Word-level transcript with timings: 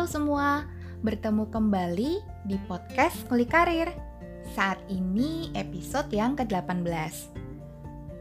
Halo 0.00 0.08
semua, 0.08 0.64
bertemu 1.04 1.44
kembali 1.52 2.24
di 2.48 2.56
podcast 2.64 3.20
Klik 3.28 3.52
Karir. 3.52 3.92
Saat 4.56 4.80
ini 4.88 5.52
episode 5.52 6.08
yang 6.08 6.32
ke-18. 6.40 6.88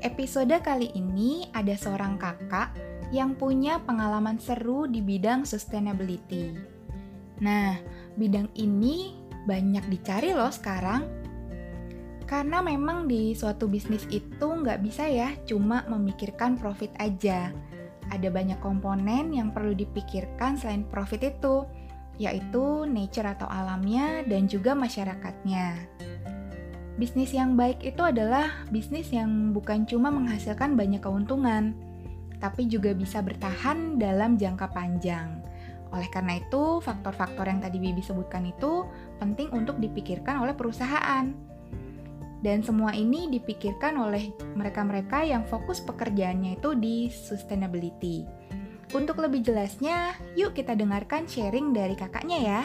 Episode 0.03 0.59
kali 0.59 0.91
ini 0.91 1.47
ada 1.55 1.71
seorang 1.79 2.19
kakak 2.19 2.75
yang 3.15 3.31
punya 3.31 3.79
pengalaman 3.87 4.35
seru 4.43 4.91
di 4.91 4.99
bidang 4.99 5.47
sustainability. 5.47 6.51
Nah, 7.39 7.79
bidang 8.19 8.51
ini 8.59 9.15
banyak 9.47 9.87
dicari 9.87 10.35
loh 10.35 10.51
sekarang. 10.51 11.07
Karena 12.27 12.59
memang 12.59 13.07
di 13.07 13.31
suatu 13.31 13.71
bisnis 13.71 14.03
itu 14.11 14.43
nggak 14.51 14.83
bisa 14.83 15.07
ya 15.07 15.31
cuma 15.47 15.87
memikirkan 15.87 16.59
profit 16.59 16.91
aja. 16.99 17.55
Ada 18.09 18.33
banyak 18.33 18.57
komponen 18.57 19.29
yang 19.29 19.53
perlu 19.53 19.77
dipikirkan 19.77 20.57
selain 20.57 20.81
profit 20.89 21.29
itu, 21.29 21.61
yaitu 22.19 22.83
nature 22.85 23.25
atau 23.25 23.47
alamnya 23.47 24.21
dan 24.27 24.45
juga 24.45 24.75
masyarakatnya. 24.75 25.87
Bisnis 26.99 27.31
yang 27.31 27.55
baik 27.55 27.79
itu 27.79 28.03
adalah 28.03 28.67
bisnis 28.67 29.07
yang 29.15 29.55
bukan 29.55 29.87
cuma 29.87 30.11
menghasilkan 30.11 30.75
banyak 30.75 30.99
keuntungan, 30.99 31.71
tapi 32.43 32.67
juga 32.67 32.91
bisa 32.91 33.23
bertahan 33.23 33.95
dalam 33.95 34.35
jangka 34.35 34.67
panjang. 34.75 35.39
Oleh 35.95 36.11
karena 36.11 36.37
itu, 36.37 36.83
faktor-faktor 36.83 37.47
yang 37.47 37.63
tadi 37.63 37.79
Bibi 37.79 38.03
sebutkan 38.03 38.45
itu 38.51 38.83
penting 39.17 39.47
untuk 39.55 39.79
dipikirkan 39.79 40.43
oleh 40.43 40.53
perusahaan. 40.53 41.31
Dan 42.39 42.63
semua 42.63 42.95
ini 42.95 43.27
dipikirkan 43.31 43.95
oleh 43.99 44.31
mereka-mereka 44.55 45.23
yang 45.23 45.43
fokus 45.47 45.79
pekerjaannya 45.83 46.59
itu 46.59 46.75
di 46.75 47.07
sustainability. 47.11 48.23
Untuk 48.89 49.21
lebih 49.21 49.45
jelasnya, 49.45 50.17
yuk 50.33 50.57
kita 50.57 50.73
dengarkan 50.73 51.29
sharing 51.29 51.77
dari 51.77 51.93
kakaknya 51.93 52.37
ya. 52.41 52.61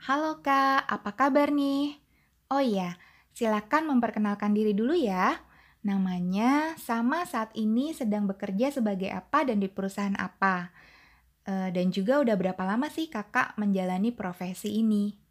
Halo 0.00 0.40
Kak, 0.40 0.88
apa 0.88 1.12
kabar 1.12 1.52
nih? 1.52 2.00
Oh 2.48 2.64
iya, 2.64 2.96
silakan 3.36 3.92
memperkenalkan 3.92 4.56
diri 4.56 4.72
dulu 4.72 4.96
ya. 4.96 5.36
Namanya, 5.84 6.80
sama 6.80 7.28
saat 7.28 7.52
ini 7.52 7.92
sedang 7.92 8.24
bekerja 8.24 8.72
sebagai 8.72 9.12
apa 9.12 9.44
dan 9.44 9.60
di 9.60 9.68
perusahaan 9.68 10.16
apa. 10.16 10.72
E, 11.44 11.76
dan 11.76 11.92
juga 11.92 12.24
udah 12.24 12.40
berapa 12.40 12.62
lama 12.64 12.88
sih 12.88 13.12
kakak 13.12 13.52
menjalani 13.60 14.16
profesi 14.16 14.80
ini? 14.80 15.29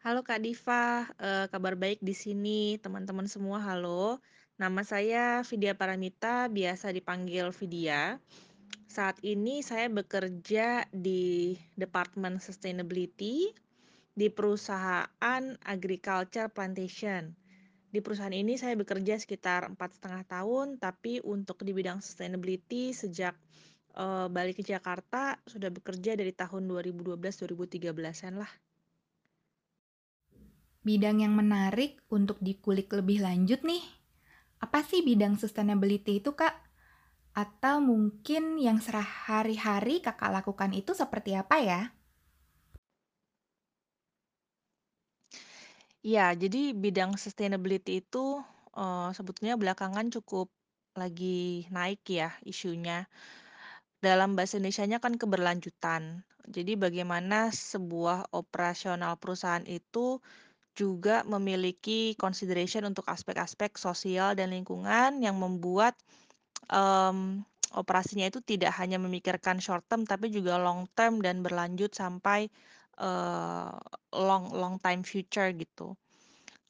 Halo 0.00 0.24
Kak 0.24 0.40
Diva, 0.40 1.04
e, 1.20 1.44
kabar 1.52 1.76
baik 1.76 2.00
di 2.00 2.16
sini 2.16 2.80
teman-teman 2.80 3.28
semua 3.28 3.60
halo. 3.60 4.16
Nama 4.56 4.80
saya 4.80 5.44
Vidya 5.44 5.76
Paramita, 5.76 6.48
biasa 6.48 6.88
dipanggil 6.88 7.52
Vidya. 7.52 8.16
Saat 8.88 9.20
ini 9.20 9.60
saya 9.60 9.92
bekerja 9.92 10.88
di 10.88 11.52
Departemen 11.76 12.40
Sustainability 12.40 13.52
di 14.16 14.32
perusahaan 14.32 15.44
Agriculture 15.68 16.48
Plantation. 16.48 17.36
Di 17.92 18.00
perusahaan 18.00 18.32
ini 18.32 18.56
saya 18.56 18.80
bekerja 18.80 19.20
sekitar 19.20 19.68
empat 19.68 20.00
setengah 20.00 20.24
tahun, 20.24 20.80
tapi 20.80 21.20
untuk 21.20 21.60
di 21.60 21.76
bidang 21.76 22.00
sustainability 22.00 22.96
sejak 22.96 23.36
uh, 24.00 24.32
balik 24.32 24.56
ke 24.56 24.64
Jakarta 24.64 25.36
sudah 25.44 25.68
bekerja 25.68 26.16
dari 26.16 26.32
tahun 26.32 26.64
2012-2013an 26.72 28.40
lah. 28.40 28.48
Bidang 30.80 31.20
yang 31.20 31.36
menarik 31.36 32.00
untuk 32.08 32.40
dikulik 32.40 32.88
lebih 32.88 33.20
lanjut 33.20 33.60
nih. 33.68 33.84
Apa 34.64 34.80
sih 34.80 35.04
bidang 35.04 35.36
sustainability 35.36 36.24
itu, 36.24 36.32
Kak? 36.32 36.56
Atau 37.36 37.84
mungkin 37.84 38.56
yang 38.56 38.80
sehari-hari 38.80 40.00
kakak 40.00 40.32
lakukan 40.32 40.72
itu 40.72 40.96
seperti 40.96 41.36
apa 41.36 41.60
ya? 41.60 41.80
Ya, 46.00 46.32
jadi 46.32 46.72
bidang 46.72 47.20
sustainability 47.20 48.00
itu 48.00 48.40
uh, 48.72 49.12
sebetulnya 49.12 49.60
belakangan 49.60 50.08
cukup 50.08 50.48
lagi 50.96 51.68
naik 51.68 52.00
ya 52.08 52.32
isunya. 52.40 53.04
Dalam 54.00 54.32
bahasa 54.32 54.56
Indonesia-nya 54.56 54.96
kan 54.96 55.20
keberlanjutan. 55.20 56.24
Jadi 56.48 56.72
bagaimana 56.80 57.52
sebuah 57.52 58.32
operasional 58.32 59.20
perusahaan 59.20 59.68
itu 59.68 60.24
juga 60.74 61.26
memiliki 61.26 62.14
consideration 62.16 62.86
untuk 62.86 63.06
aspek-aspek 63.10 63.76
sosial 63.76 64.38
dan 64.38 64.54
lingkungan 64.54 65.20
yang 65.20 65.36
membuat 65.36 65.98
um, 66.70 67.42
operasinya 67.74 68.26
itu 68.26 68.42
tidak 68.42 68.74
hanya 68.78 68.98
memikirkan 68.98 69.62
short 69.62 69.86
term 69.86 70.02
tapi 70.02 70.30
juga 70.30 70.58
long 70.58 70.90
term 70.94 71.22
dan 71.22 71.42
berlanjut 71.42 71.94
sampai 71.94 72.50
uh, 72.98 73.74
long 74.14 74.50
long 74.54 74.76
time 74.82 75.06
future 75.06 75.50
gitu. 75.54 75.94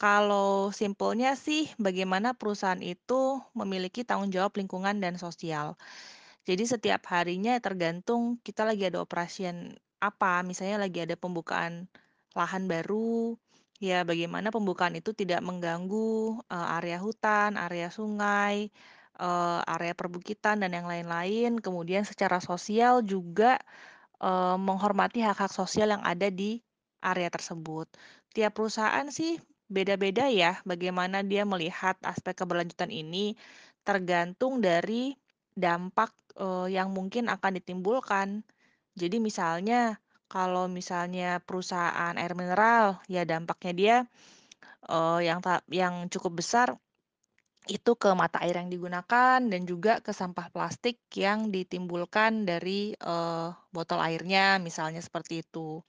Kalau 0.00 0.72
simpelnya 0.72 1.36
sih 1.36 1.68
bagaimana 1.76 2.32
perusahaan 2.32 2.80
itu 2.80 3.36
memiliki 3.52 4.00
tanggung 4.00 4.32
jawab 4.32 4.56
lingkungan 4.56 4.96
dan 4.96 5.20
sosial. 5.20 5.76
Jadi 6.48 6.64
setiap 6.64 7.04
harinya 7.12 7.60
tergantung 7.60 8.40
kita 8.40 8.64
lagi 8.64 8.88
ada 8.88 9.04
operasian 9.04 9.76
apa, 10.00 10.40
misalnya 10.40 10.80
lagi 10.80 11.04
ada 11.04 11.20
pembukaan 11.20 11.84
lahan 12.32 12.64
baru, 12.64 13.36
ya 13.80 14.04
bagaimana 14.04 14.52
pembukaan 14.52 14.92
itu 14.94 15.16
tidak 15.16 15.40
mengganggu 15.40 16.36
uh, 16.52 16.76
area 16.76 17.00
hutan, 17.00 17.56
area 17.56 17.88
sungai, 17.88 18.68
uh, 19.16 19.64
area 19.64 19.96
perbukitan 19.96 20.60
dan 20.60 20.76
yang 20.76 20.84
lain-lain. 20.84 21.56
Kemudian 21.58 22.04
secara 22.04 22.38
sosial 22.44 23.00
juga 23.00 23.56
uh, 24.20 24.60
menghormati 24.60 25.24
hak-hak 25.24 25.50
sosial 25.50 25.96
yang 25.96 26.04
ada 26.04 26.28
di 26.28 26.60
area 27.00 27.32
tersebut. 27.32 27.88
Tiap 28.36 28.52
perusahaan 28.52 29.08
sih 29.08 29.40
beda-beda 29.70 30.28
ya 30.28 30.60
bagaimana 30.68 31.24
dia 31.24 31.48
melihat 31.48 31.96
aspek 32.04 32.36
keberlanjutan 32.36 32.90
ini 32.92 33.38
tergantung 33.86 34.60
dari 34.60 35.16
dampak 35.56 36.12
uh, 36.36 36.68
yang 36.68 36.92
mungkin 36.92 37.32
akan 37.32 37.56
ditimbulkan. 37.58 38.44
Jadi 38.92 39.16
misalnya 39.22 39.96
kalau 40.30 40.70
misalnya 40.70 41.42
perusahaan 41.42 42.14
air 42.14 42.32
mineral 42.38 43.02
ya 43.10 43.26
dampaknya 43.26 43.72
dia 43.74 43.96
uh, 44.86 45.18
yang 45.18 45.42
yang 45.68 46.06
cukup 46.06 46.38
besar 46.38 46.78
itu 47.68 47.92
ke 47.94 48.10
mata 48.16 48.40
air 48.40 48.56
yang 48.56 48.72
digunakan 48.72 49.38
dan 49.38 49.62
juga 49.68 50.00
ke 50.00 50.10
sampah 50.16 50.48
plastik 50.48 50.96
yang 51.12 51.52
ditimbulkan 51.52 52.48
dari 52.48 52.96
uh, 53.04 53.52
botol 53.70 54.00
airnya, 54.00 54.56
misalnya 54.58 55.04
seperti 55.04 55.44
itu. 55.44 55.84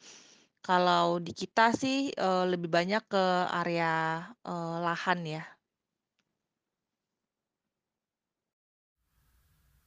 Kalau 0.61 1.17
di 1.17 1.33
kita 1.33 1.73
sih 1.73 2.13
uh, 2.13 2.45
lebih 2.45 2.69
banyak 2.69 3.01
ke 3.07 3.25
area 3.49 4.21
uh, 4.45 4.77
lahan 4.83 5.25
ya. 5.25 5.43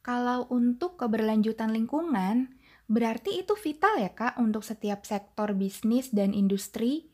Kalau 0.04 0.50
untuk 0.52 1.00
keberlanjutan 1.00 1.72
lingkungan, 1.72 2.52
berarti 2.86 3.40
itu 3.40 3.56
vital 3.56 4.00
ya 4.00 4.12
Kak 4.12 4.36
untuk 4.40 4.62
setiap 4.62 5.04
sektor 5.08 5.56
bisnis 5.56 6.12
dan 6.12 6.36
industri? 6.36 7.08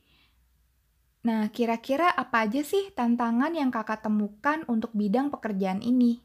Nah, 1.21 1.53
kira-kira 1.53 2.09
apa 2.09 2.49
aja 2.49 2.65
sih 2.65 2.89
tantangan 2.97 3.53
yang 3.53 3.69
kakak 3.69 4.01
temukan 4.01 4.65
untuk 4.73 4.89
bidang 4.97 5.29
pekerjaan 5.29 5.85
ini? 5.85 6.17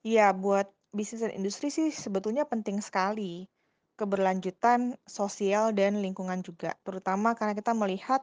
Iya, 0.00 0.32
buat 0.32 0.72
bisnis 0.96 1.20
dan 1.20 1.36
industri 1.36 1.68
sih 1.68 1.92
sebetulnya 1.92 2.48
penting 2.48 2.80
sekali. 2.80 3.44
Keberlanjutan 3.96 4.96
sosial 5.08 5.72
dan 5.72 6.04
lingkungan 6.04 6.44
juga, 6.44 6.76
terutama 6.84 7.32
karena 7.32 7.56
kita 7.56 7.72
melihat 7.72 8.20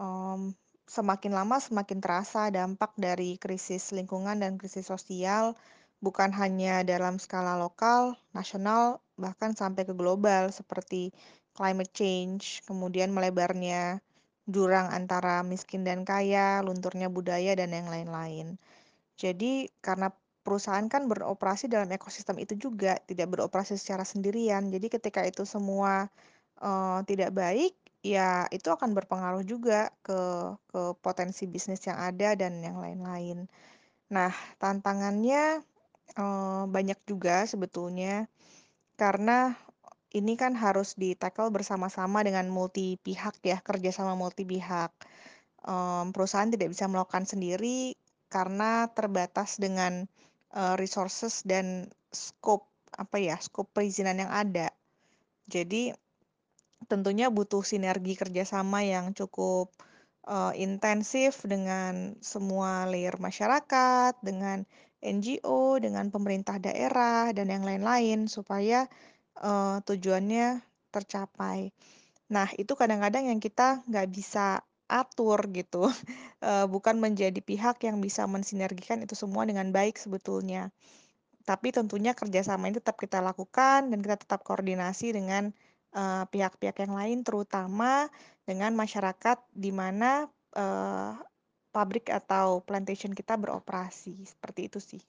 um, 0.00 0.56
semakin 0.88 1.32
lama 1.32 1.60
semakin 1.60 2.00
terasa 2.00 2.48
dampak 2.48 2.96
dari 2.96 3.36
krisis 3.36 3.92
lingkungan 3.92 4.40
dan 4.40 4.56
krisis 4.56 4.88
sosial, 4.88 5.56
bukan 6.04 6.30
hanya 6.36 6.84
dalam 6.84 7.16
skala 7.16 7.56
lokal, 7.56 8.20
nasional, 8.36 9.00
bahkan 9.16 9.56
sampai 9.56 9.88
ke 9.88 9.94
global 9.96 10.52
seperti 10.52 11.10
climate 11.56 11.92
change, 11.96 12.60
kemudian 12.68 13.08
melebarnya 13.16 14.04
jurang 14.44 14.92
antara 14.92 15.40
miskin 15.40 15.88
dan 15.88 16.04
kaya, 16.04 16.60
lunturnya 16.60 17.08
budaya, 17.08 17.56
dan 17.56 17.72
yang 17.72 17.88
lain-lain. 17.88 18.60
Jadi, 19.16 19.72
karena 19.80 20.12
perusahaan 20.44 20.84
kan 20.92 21.08
beroperasi 21.08 21.72
dalam 21.72 21.88
ekosistem 21.96 22.36
itu 22.36 22.52
juga, 22.58 23.00
tidak 23.08 23.32
beroperasi 23.32 23.80
secara 23.80 24.04
sendirian. 24.04 24.68
Jadi, 24.68 24.86
ketika 24.92 25.24
itu 25.24 25.48
semua 25.48 26.12
uh, 26.60 27.00
tidak 27.08 27.32
baik, 27.32 27.72
ya 28.04 28.44
itu 28.52 28.68
akan 28.68 28.92
berpengaruh 28.92 29.48
juga 29.48 29.88
ke 30.04 30.20
ke 30.68 30.92
potensi 31.00 31.48
bisnis 31.48 31.80
yang 31.88 31.96
ada 31.96 32.36
dan 32.36 32.60
yang 32.60 32.76
lain-lain. 32.76 33.48
Nah, 34.12 34.28
tantangannya 34.60 35.64
uh, 36.18 36.64
banyak 36.68 36.98
juga 37.08 37.44
sebetulnya 37.48 38.28
karena 38.94 39.58
ini 40.14 40.38
kan 40.38 40.54
harus 40.54 40.94
di-tackle 40.94 41.50
bersama-sama 41.50 42.22
dengan 42.22 42.46
multi 42.46 42.94
pihak 43.02 43.42
ya, 43.42 43.58
kerjasama 43.58 44.14
multi 44.14 44.46
pihak. 44.46 44.94
um, 45.64 46.12
perusahaan 46.14 46.46
tidak 46.52 46.70
bisa 46.70 46.86
melakukan 46.86 47.24
sendiri 47.24 47.96
karena 48.28 48.86
terbatas 48.92 49.56
dengan 49.56 50.06
uh, 50.54 50.76
resources 50.78 51.42
dan 51.42 51.88
scope 52.12 52.68
apa 52.94 53.18
ya 53.18 53.36
scope 53.42 53.74
perizinan 53.74 54.22
yang 54.22 54.30
ada. 54.30 54.70
Jadi 55.50 55.90
tentunya 56.86 57.32
butuh 57.32 57.64
sinergi 57.66 58.14
kerjasama 58.14 58.84
yang 58.86 59.16
cukup 59.16 59.72
uh, 60.28 60.52
intensif 60.54 61.42
dengan 61.42 62.14
semua 62.20 62.84
layer 62.86 63.16
masyarakat, 63.18 64.14
dengan 64.20 64.68
NGO, 65.04 65.76
dengan 65.78 66.08
pemerintah 66.08 66.56
daerah 66.56 67.28
dan 67.36 67.52
yang 67.52 67.62
lain-lain 67.62 68.26
supaya 68.26 68.88
uh, 69.44 69.84
tujuannya 69.84 70.64
tercapai. 70.88 71.70
Nah, 72.32 72.48
itu 72.56 72.72
kadang-kadang 72.72 73.28
yang 73.28 73.38
kita 73.38 73.84
nggak 73.84 74.08
bisa 74.08 74.64
atur 74.88 75.44
gitu, 75.52 75.92
uh, 76.40 76.66
bukan 76.74 76.96
menjadi 76.96 77.36
pihak 77.44 77.84
yang 77.84 78.00
bisa 78.00 78.24
mensinergikan 78.24 79.04
itu 79.04 79.12
semua 79.12 79.44
dengan 79.44 79.68
baik 79.68 80.00
sebetulnya. 80.00 80.72
Tapi 81.44 81.76
tentunya 81.76 82.16
kerjasama 82.16 82.72
ini 82.72 82.80
tetap 82.80 82.96
kita 82.96 83.20
lakukan 83.20 83.92
dan 83.92 83.98
kita 84.00 84.16
tetap 84.16 84.40
koordinasi 84.40 85.12
dengan 85.12 85.52
pihak-pihak 86.32 86.74
uh, 86.74 86.82
yang 86.88 86.94
lain, 86.96 87.18
terutama 87.22 88.08
dengan 88.48 88.74
masyarakat 88.74 89.38
di 89.54 89.70
mana 89.70 90.26
uh, 90.56 91.14
pabrik 91.74 92.06
atau 92.14 92.62
plantation 92.62 93.10
kita 93.10 93.34
beroperasi. 93.34 94.14
Seperti 94.22 94.60
itu 94.70 94.78
sih. 94.78 95.02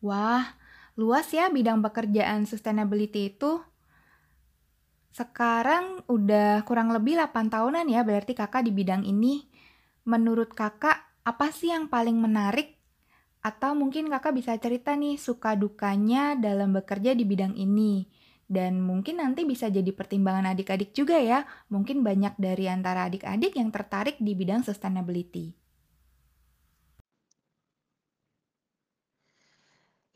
Wah, 0.00 0.56
luas 0.96 1.28
ya 1.28 1.52
bidang 1.52 1.84
pekerjaan 1.84 2.48
sustainability 2.48 3.36
itu. 3.36 3.60
Sekarang 5.12 6.06
udah 6.06 6.62
kurang 6.62 6.94
lebih 6.94 7.18
8 7.18 7.50
tahunan 7.50 7.86
ya 7.90 8.06
berarti 8.06 8.32
kakak 8.32 8.64
di 8.64 8.72
bidang 8.72 9.02
ini. 9.02 9.44
Menurut 10.08 10.54
kakak, 10.56 11.04
apa 11.26 11.52
sih 11.52 11.68
yang 11.74 11.90
paling 11.90 12.16
menarik? 12.16 12.78
Atau 13.42 13.74
mungkin 13.74 14.08
kakak 14.08 14.38
bisa 14.38 14.54
cerita 14.56 14.94
nih 14.94 15.18
suka 15.18 15.58
dukanya 15.58 16.38
dalam 16.38 16.72
bekerja 16.72 17.12
di 17.12 17.26
bidang 17.26 17.58
ini. 17.58 18.06
Dan 18.48 18.80
mungkin 18.80 19.20
nanti 19.20 19.44
bisa 19.44 19.68
jadi 19.68 19.92
pertimbangan 19.92 20.56
adik-adik 20.56 20.96
juga 20.96 21.20
ya. 21.20 21.44
Mungkin 21.68 22.00
banyak 22.00 22.40
dari 22.40 22.64
antara 22.64 23.04
adik-adik 23.04 23.52
yang 23.60 23.68
tertarik 23.68 24.16
di 24.16 24.32
bidang 24.32 24.64
sustainability. 24.64 25.52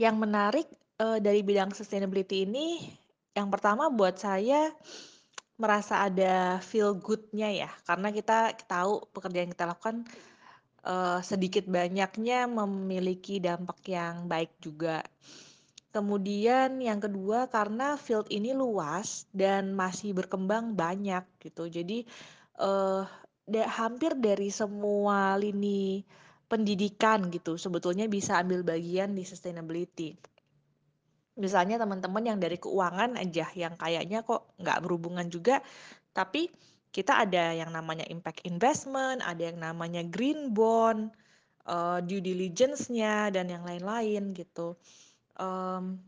Yang 0.01 0.17
menarik 0.17 0.69
uh, 0.97 1.21
dari 1.21 1.45
bidang 1.45 1.77
sustainability 1.77 2.49
ini, 2.49 2.89
yang 3.37 3.53
pertama 3.53 3.93
buat 3.93 4.17
saya 4.17 4.73
merasa 5.61 6.09
ada 6.09 6.59
feel 6.65 6.97
good-nya 6.97 7.53
ya, 7.53 7.71
karena 7.87 8.11
kita 8.11 8.57
tahu 8.67 9.07
pekerjaan 9.15 9.47
yang 9.47 9.55
kita 9.55 9.69
lakukan 9.69 9.97
uh, 10.83 11.23
sedikit 11.23 11.69
banyaknya 11.71 12.51
memiliki 12.51 13.39
dampak 13.39 13.79
yang 13.87 14.27
baik 14.27 14.59
juga. 14.59 15.07
Kemudian 15.93 16.81
yang 16.81 17.05
kedua 17.05 17.53
karena 17.53 18.01
field 18.01 18.25
ini 18.33 18.57
luas 18.57 19.29
dan 19.29 19.77
masih 19.77 20.17
berkembang 20.17 20.73
banyak 20.73 21.21
gitu. 21.45 21.69
Jadi 21.69 22.09
uh, 22.65 23.05
da 23.45 23.63
hampir 23.69 24.17
dari 24.17 24.49
semua 24.49 25.37
lini 25.37 26.01
pendidikan 26.49 27.29
gitu 27.29 27.61
sebetulnya 27.61 28.09
bisa 28.09 28.41
ambil 28.41 28.65
bagian 28.65 29.13
di 29.13 29.25
sustainability. 29.29 30.17
Misalnya 31.37 31.81
teman-teman 31.81 32.25
yang 32.25 32.39
dari 32.41 32.57
keuangan 32.57 33.17
aja 33.17 33.49
yang 33.53 33.77
kayaknya 33.77 34.21
kok 34.25 34.53
nggak 34.61 34.81
berhubungan 34.85 35.29
juga, 35.33 35.65
tapi 36.13 36.49
kita 36.93 37.25
ada 37.25 37.57
yang 37.57 37.73
namanya 37.73 38.05
impact 38.09 38.45
investment, 38.45 39.25
ada 39.25 39.49
yang 39.49 39.57
namanya 39.57 40.05
green 40.05 40.53
bond, 40.53 41.09
uh, 41.65 42.05
due 42.05 42.21
diligence-nya 42.21 43.33
dan 43.33 43.49
yang 43.49 43.65
lain-lain 43.65 44.37
gitu. 44.37 44.77
Um, 45.39 46.01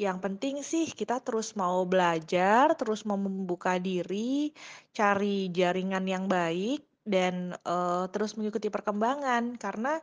yang 0.00 0.16
penting 0.16 0.64
sih 0.64 0.88
kita 0.88 1.20
terus 1.20 1.52
mau 1.60 1.84
belajar, 1.84 2.72
terus 2.72 3.04
mau 3.04 3.20
membuka 3.20 3.76
diri, 3.76 4.48
cari 4.96 5.52
jaringan 5.52 6.04
yang 6.08 6.24
baik 6.24 6.80
dan 7.04 7.52
uh, 7.68 8.08
terus 8.08 8.32
mengikuti 8.40 8.72
perkembangan 8.72 9.60
karena 9.60 10.00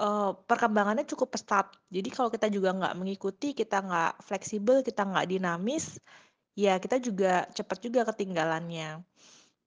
uh, 0.00 0.32
perkembangannya 0.32 1.04
cukup 1.04 1.36
pesat. 1.36 1.68
Jadi 1.92 2.08
kalau 2.08 2.32
kita 2.32 2.48
juga 2.48 2.72
nggak 2.72 2.96
mengikuti, 2.96 3.52
kita 3.52 3.84
nggak 3.84 4.12
fleksibel, 4.24 4.80
kita 4.80 5.04
nggak 5.04 5.26
dinamis, 5.28 6.00
ya 6.56 6.80
kita 6.80 6.96
juga 6.96 7.44
cepat 7.52 7.78
juga 7.84 8.00
ketinggalannya. 8.08 9.04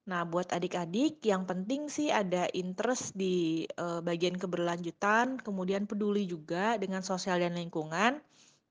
Nah, 0.04 0.28
buat 0.28 0.52
adik-adik 0.52 1.24
yang 1.24 1.48
penting 1.48 1.88
sih 1.88 2.12
ada 2.12 2.44
interest 2.52 3.16
di 3.16 3.64
uh, 3.80 4.04
bagian 4.04 4.36
keberlanjutan, 4.36 5.40
kemudian 5.40 5.88
peduli 5.88 6.28
juga 6.28 6.76
dengan 6.76 7.00
sosial 7.00 7.40
dan 7.40 7.56
lingkungan. 7.56 8.20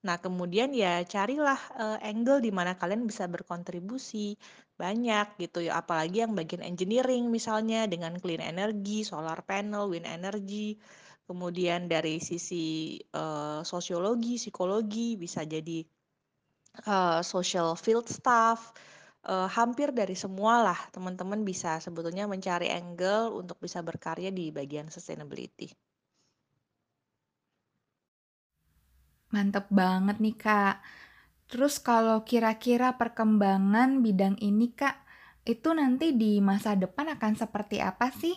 Nah, 0.04 0.16
kemudian 0.20 0.76
ya 0.76 1.00
carilah 1.08 1.56
uh, 1.78 1.98
angle 2.04 2.44
di 2.44 2.52
mana 2.52 2.76
kalian 2.76 3.08
bisa 3.08 3.24
berkontribusi 3.32 4.36
banyak 4.76 5.40
gitu 5.40 5.64
ya, 5.64 5.80
apalagi 5.80 6.20
yang 6.20 6.36
bagian 6.36 6.60
engineering 6.60 7.32
misalnya 7.32 7.88
dengan 7.88 8.20
clean 8.20 8.44
energy, 8.44 9.00
solar 9.00 9.40
panel, 9.40 9.88
wind 9.88 10.04
energy. 10.04 10.76
Kemudian 11.24 11.88
dari 11.88 12.20
sisi 12.20 13.00
uh, 13.16 13.64
sosiologi, 13.64 14.36
psikologi 14.36 15.16
bisa 15.16 15.48
jadi 15.48 15.80
social 17.20 17.76
field 17.76 18.08
staff 18.08 18.72
uh, 19.26 19.48
hampir 19.50 19.94
dari 19.94 20.18
semua 20.18 20.62
lah 20.62 20.78
teman-teman 20.90 21.42
bisa 21.46 21.78
sebetulnya 21.78 22.26
mencari 22.26 22.70
angle 22.70 23.34
untuk 23.34 23.58
bisa 23.62 23.82
berkarya 23.82 24.34
di 24.34 24.50
bagian 24.50 24.90
sustainability. 24.90 25.70
Mantep 29.32 29.72
banget 29.72 30.20
nih 30.20 30.36
kak. 30.36 30.76
Terus 31.48 31.80
kalau 31.80 32.24
kira-kira 32.24 32.96
perkembangan 32.96 34.04
bidang 34.04 34.36
ini 34.40 34.72
kak, 34.72 34.96
itu 35.48 35.72
nanti 35.72 36.12
di 36.16 36.40
masa 36.40 36.76
depan 36.76 37.12
akan 37.16 37.32
seperti 37.36 37.80
apa 37.80 38.12
sih? 38.12 38.36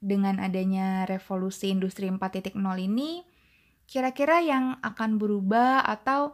Dengan 0.00 0.40
adanya 0.40 1.04
revolusi 1.04 1.68
industri 1.68 2.08
4.0 2.08 2.56
ini, 2.80 3.20
kira-kira 3.84 4.40
yang 4.40 4.80
akan 4.80 5.20
berubah 5.20 5.84
atau 5.84 6.32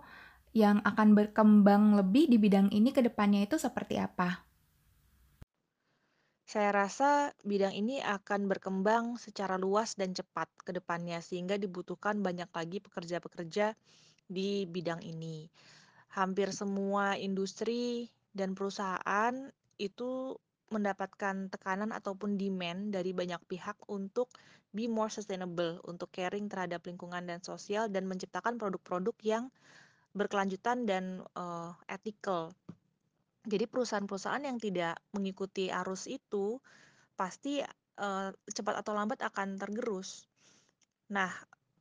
yang 0.57 0.81
akan 0.89 1.13
berkembang 1.13 2.01
lebih 2.01 2.33
di 2.33 2.41
bidang 2.41 2.73
ini 2.73 2.89
ke 2.89 3.05
depannya 3.05 3.45
itu 3.45 3.61
seperti 3.61 4.01
apa? 4.01 4.41
Saya 6.49 6.73
rasa 6.73 7.37
bidang 7.45 7.77
ini 7.77 8.01
akan 8.01 8.49
berkembang 8.49 9.21
secara 9.21 9.61
luas 9.61 10.01
dan 10.01 10.17
cepat 10.17 10.49
ke 10.65 10.73
depannya, 10.73 11.21
sehingga 11.21 11.61
dibutuhkan 11.61 12.25
banyak 12.25 12.49
lagi 12.49 12.81
pekerja-pekerja 12.81 13.77
di 14.25 14.65
bidang 14.65 15.05
ini. 15.05 15.53
Hampir 16.17 16.55
semua 16.57 17.21
industri 17.21 18.09
dan 18.33 18.57
perusahaan 18.57 19.35
itu 19.77 20.41
mendapatkan 20.73 21.53
tekanan 21.53 21.93
ataupun 21.93 22.41
demand 22.41 22.97
dari 22.97 23.13
banyak 23.13 23.43
pihak 23.45 23.77
untuk 23.93 24.33
be 24.73 24.89
more 24.89 25.13
sustainable, 25.13 25.85
untuk 25.85 26.09
caring 26.15 26.49
terhadap 26.49 26.81
lingkungan 26.89 27.29
dan 27.29 27.45
sosial, 27.45 27.93
dan 27.93 28.09
menciptakan 28.09 28.57
produk-produk 28.57 29.19
yang 29.21 29.45
berkelanjutan 30.17 30.89
dan 30.89 31.21
uh, 31.37 31.77
ethical. 31.87 32.57
Jadi 33.47 33.69
perusahaan-perusahaan 33.69 34.43
yang 34.43 34.59
tidak 34.59 34.99
mengikuti 35.15 35.69
arus 35.71 36.09
itu 36.11 36.59
pasti 37.15 37.63
uh, 38.01 38.33
cepat 38.49 38.81
atau 38.83 38.97
lambat 38.97 39.23
akan 39.23 39.61
tergerus. 39.61 40.27
Nah, 41.13 41.31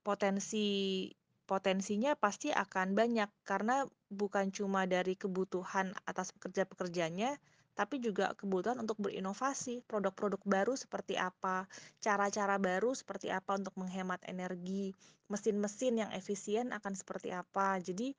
potensi 0.05 1.09
potensinya 1.45 2.13
pasti 2.17 2.49
akan 2.49 2.93
banyak 2.93 3.29
karena 3.45 3.85
bukan 4.09 4.49
cuma 4.49 4.85
dari 4.85 5.17
kebutuhan 5.17 5.93
atas 6.05 6.33
pekerja-pekerjanya, 6.35 7.37
tapi 7.75 7.99
juga 7.99 8.31
kebutuhan 8.39 8.79
untuk 8.79 8.97
berinovasi, 9.03 9.83
produk-produk 9.83 10.39
baru 10.47 10.73
seperti 10.79 11.19
apa, 11.19 11.67
cara-cara 11.99 12.55
baru 12.55 12.95
seperti 12.95 13.27
apa 13.29 13.59
untuk 13.59 13.75
menghemat 13.75 14.23
energi, 14.31 14.95
mesin-mesin 15.27 16.07
yang 16.07 16.11
efisien 16.15 16.71
akan 16.71 16.95
seperti 16.95 17.35
apa. 17.35 17.75
Jadi 17.83 18.15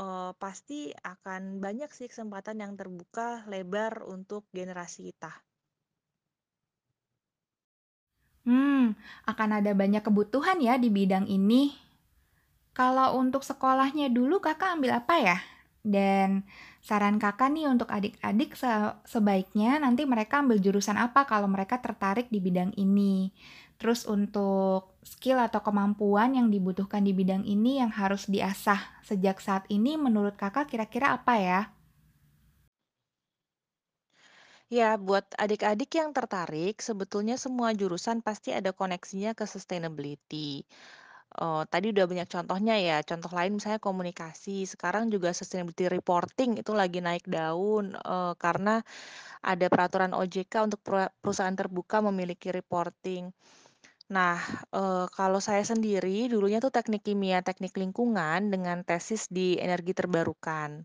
uh, 0.00 0.32
pasti 0.40 0.90
akan 1.04 1.60
banyak 1.60 1.92
sih 1.92 2.08
kesempatan 2.08 2.64
yang 2.64 2.72
terbuka 2.74 3.44
lebar 3.46 4.08
untuk 4.08 4.48
generasi 4.50 5.12
kita. 5.12 5.30
Hmm, 8.44 8.92
akan 9.24 9.64
ada 9.64 9.72
banyak 9.72 10.04
kebutuhan 10.04 10.60
ya 10.60 10.76
di 10.76 10.92
bidang 10.92 11.24
ini. 11.28 11.72
Kalau 12.76 13.16
untuk 13.16 13.40
sekolahnya 13.40 14.12
dulu 14.12 14.42
kakak 14.42 14.76
ambil 14.76 15.00
apa 15.00 15.14
ya? 15.16 15.38
Dan 15.80 16.44
saran 16.88 17.16
kakak 17.22 17.48
nih 17.54 17.66
untuk 17.74 17.88
adik-adik 17.96 18.50
se 18.60 18.68
sebaiknya 19.12 19.70
nanti 19.84 20.02
mereka 20.12 20.34
ambil 20.44 20.58
jurusan 20.66 20.96
apa 21.06 21.20
kalau 21.30 21.48
mereka 21.54 21.76
tertarik 21.86 22.26
di 22.34 22.38
bidang 22.46 22.70
ini. 22.84 23.32
Terus 23.80 24.00
untuk 24.16 24.80
skill 25.12 25.38
atau 25.46 25.60
kemampuan 25.66 26.30
yang 26.38 26.48
dibutuhkan 26.54 27.02
di 27.08 27.12
bidang 27.20 27.42
ini 27.54 27.72
yang 27.82 27.90
harus 28.00 28.22
diasah 28.34 28.80
sejak 29.08 29.36
saat 29.46 29.64
ini 29.76 29.92
menurut 30.06 30.34
kakak 30.42 30.66
kira-kira 30.70 31.06
apa 31.18 31.34
ya? 31.48 31.60
Ya, 34.78 34.90
buat 35.06 35.24
adik-adik 35.44 35.90
yang 36.00 36.10
tertarik, 36.18 36.74
sebetulnya 36.88 37.36
semua 37.44 37.68
jurusan 37.80 38.18
pasti 38.26 38.50
ada 38.58 38.70
koneksinya 38.80 39.30
ke 39.38 39.44
sustainability. 39.54 40.50
Eee, 41.34 41.62
tadi 41.72 41.86
udah 41.94 42.06
banyak 42.10 42.28
contohnya 42.30 42.74
ya, 42.78 42.96
contoh 43.02 43.30
lain 43.34 43.58
misalnya 43.58 43.82
komunikasi, 43.82 44.70
sekarang 44.70 45.10
juga 45.14 45.34
sustainability 45.34 45.90
reporting 45.90 46.50
itu 46.62 46.70
lagi 46.80 46.98
naik 47.02 47.26
daun, 47.26 47.98
eee, 47.98 48.32
karena 48.38 48.78
ada 49.44 49.66
peraturan 49.72 50.12
OJK 50.18 50.54
untuk 50.68 50.80
perusahaan 51.22 51.56
terbuka 51.56 51.98
memiliki 52.04 52.48
reporting. 52.54 53.30
Nah, 54.16 54.38
eee, 54.74 55.06
kalau 55.18 55.40
saya 55.42 55.64
sendiri 55.66 56.28
dulunya 56.32 56.58
tuh 56.64 56.72
teknik 56.74 57.02
kimia, 57.08 57.40
teknik 57.46 57.74
lingkungan 57.78 58.40
dengan 58.54 58.82
tesis 58.88 59.26
di 59.32 59.56
energi 59.60 59.92
terbarukan. 59.96 60.84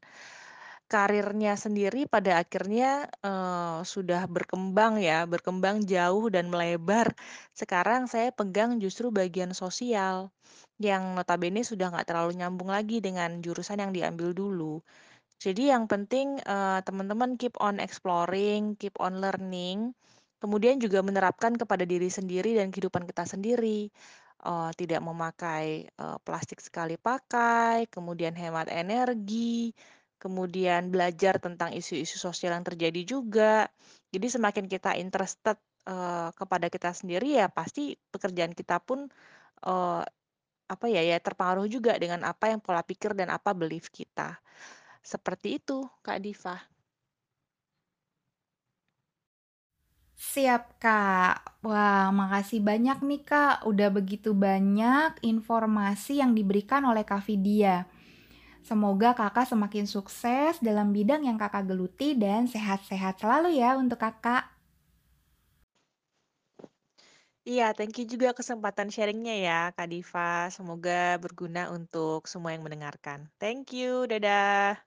Karirnya 0.89 1.53
sendiri 1.53 2.09
pada 2.09 2.41
akhirnya, 2.41 3.05
eee, 3.21 3.77
sudah 3.85 4.25
berkembang 4.25 4.97
ya, 4.97 5.21
berkembang 5.29 5.85
jauh 5.85 6.25
dan 6.33 6.49
melebar. 6.49 7.13
Sekarang 7.53 8.09
saya 8.09 8.33
pegang 8.33 8.81
justru 8.81 9.13
bagian 9.13 9.53
sosial, 9.53 10.33
yang 10.81 11.13
notabene 11.13 11.61
sudah 11.61 11.93
nggak 11.93 12.07
terlalu 12.09 12.41
nyambung 12.41 12.73
lagi 12.73 12.97
dengan 13.05 13.37
jurusan 13.45 13.77
yang 13.85 13.91
diambil 13.93 14.33
dulu. 14.33 14.81
Jadi 15.39 15.71
yang 15.73 15.85
penting, 15.91 16.41
eee, 16.43 16.79
teman-teman 16.87 17.37
keep 17.39 17.55
on 17.61 17.77
exploring, 17.81 18.75
keep 18.79 18.95
on 19.01 19.21
learning, 19.23 19.93
kemudian 20.43 20.77
juga 20.83 20.99
menerapkan 21.05 21.55
kepada 21.55 21.83
diri 21.87 22.09
sendiri 22.11 22.57
dan 22.59 22.69
kehidupan 22.73 23.05
kita 23.09 23.23
sendiri. 23.29 23.89
Eee, 24.39 24.69
tidak 24.79 25.01
memakai, 25.03 25.87
eee, 25.91 26.17
plastik 26.25 26.59
sekali 26.63 26.95
pakai, 26.95 27.87
kemudian 27.91 28.31
hemat 28.39 28.67
energi, 28.71 29.75
kemudian 30.23 30.91
belajar 30.93 31.35
tentang 31.45 31.71
isu-isu 31.75 32.17
sosial 32.21 32.51
yang 32.57 32.65
terjadi 32.67 33.01
juga. 33.07 33.53
Jadi 34.13 34.27
semakin 34.35 34.65
kita 34.73 34.91
interested, 35.03 35.57
eee, 35.87 36.29
kepada 36.39 36.67
kita 36.73 36.91
sendiri, 36.99 37.39
ya 37.39 37.47
pasti 37.51 37.95
pekerjaan 38.13 38.53
kita 38.59 38.77
pun, 38.83 39.07
eee, 39.65 40.03
apa 40.73 40.85
ya, 40.89 41.01
ya 41.05 41.17
terpengaruh 41.21 41.67
juga 41.75 41.93
dengan 42.03 42.21
apa 42.31 42.45
yang 42.53 42.61
pola 42.65 42.81
pikir 42.85 43.11
dan 43.19 43.29
apa 43.33 43.51
belief 43.57 43.89
kita. 43.93 44.37
Seperti 45.03 45.59
itu, 45.61 45.85
Kak 46.05 46.19
Diva. 46.23 46.57
Siap, 50.31 50.63
Kak. 50.83 51.35
Wah, 51.67 52.07
makasih 52.19 52.59
banyak 52.69 52.97
nih, 53.09 53.21
Kak. 53.29 53.55
Udah 53.71 53.89
begitu 53.97 54.29
banyak 54.45 55.09
informasi 55.31 56.13
yang 56.21 56.31
diberikan 56.37 56.83
oleh 56.91 57.03
Kak 57.07 57.23
Vidya. 57.27 57.75
Semoga 58.69 59.17
Kakak 59.17 59.49
semakin 59.49 59.89
sukses 59.89 60.61
dalam 60.61 60.93
bidang 60.93 61.25
yang 61.25 61.41
Kakak 61.41 61.65
geluti 61.65 62.13
dan 62.13 62.45
sehat-sehat 62.45 63.17
selalu 63.17 63.57
ya 63.57 63.73
untuk 63.73 63.97
Kakak. 63.97 64.45
Iya, 67.49 67.73
thank 67.73 67.97
you 67.97 68.05
juga 68.05 68.29
kesempatan 68.37 68.93
sharing-nya 68.93 69.35
ya, 69.41 69.59
Kak 69.73 69.89
Diva. 69.89 70.53
Semoga 70.53 71.17
berguna 71.17 71.73
untuk 71.73 72.29
semua 72.29 72.53
yang 72.53 72.61
mendengarkan. 72.61 73.25
Thank 73.41 73.73
you, 73.73 74.05
dadah. 74.05 74.77